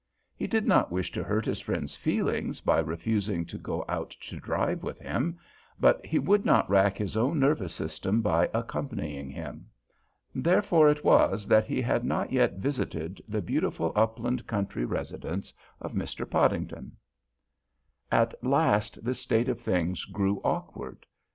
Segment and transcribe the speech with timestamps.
[0.35, 4.39] He did not wish to hurt his friend's feelings by refusing to go out to
[4.39, 5.37] drive with him,
[5.79, 9.69] but he would not rack his own nervous system by accompanying him.
[10.33, 15.93] Therefore it was that he had not yet visited the beautiful upland country residence of
[15.93, 16.27] Mr.
[16.27, 16.93] Podington.
[18.11, 21.01] At last this state of things grew awkward.
[21.05, 21.09] Mrs.